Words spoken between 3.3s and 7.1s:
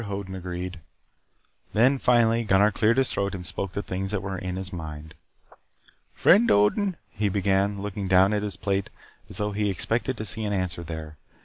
and spoke the things that were in his mind. "Friend Odin,"